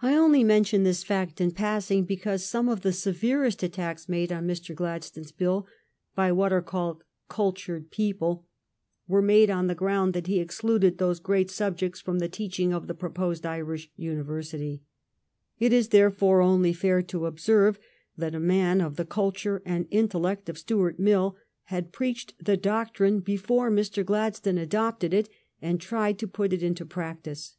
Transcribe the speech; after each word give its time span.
I 0.00 0.14
only 0.16 0.40
288 0.42 0.82
THE 0.82 0.94
STORY 0.94 1.04
OF 1.04 1.08
GLADSTONE'S 1.08 1.08
LIFE 1.10 1.12
mention 1.12 1.36
this 1.36 1.36
fact 1.36 1.40
in 1.42 1.64
passing 1.66 2.04
because 2.06 2.48
some 2.48 2.68
of 2.70 2.80
the 2.80 2.92
severest 2.94 3.62
attacks 3.62 4.08
made 4.08 4.32
oh 4.32 4.36
Mr. 4.38 4.74
Gladstone's 4.74 5.30
bill 5.32 5.66
by 6.14 6.32
what 6.32 6.54
are 6.54 6.62
called 6.62 7.04
cultured 7.28 7.90
people 7.90 8.46
were 9.06 9.20
made 9.20 9.50
on 9.50 9.66
the 9.66 9.74
ground 9.74 10.14
that 10.14 10.26
he 10.26 10.38
excluded 10.40 10.96
those 10.96 11.20
great 11.20 11.50
subjects 11.50 12.00
from 12.00 12.18
the 12.18 12.30
teaching 12.30 12.72
of 12.72 12.86
the 12.86 12.94
proposed 12.94 13.44
Irish 13.44 13.90
university. 13.94 14.80
It 15.58 15.70
is, 15.74 15.88
therefore, 15.88 16.40
only 16.40 16.72
fair 16.72 17.02
to 17.02 17.26
observe 17.26 17.78
that 18.16 18.34
a 18.34 18.40
man 18.40 18.80
of 18.80 18.96
the 18.96 19.04
culture 19.04 19.60
and 19.66 19.86
intellect 19.90 20.48
of 20.48 20.56
Stuart 20.56 20.98
Mill 20.98 21.36
had 21.64 21.92
preached 21.92 22.42
the 22.42 22.56
doctrine 22.56 23.20
before 23.20 23.70
Mr. 23.70 24.02
Gladstone 24.02 24.56
adopted 24.56 25.12
it, 25.12 25.28
and 25.60 25.78
tried 25.78 26.18
to 26.20 26.26
put 26.26 26.54
it 26.54 26.62
into 26.62 26.86
practice. 26.86 27.58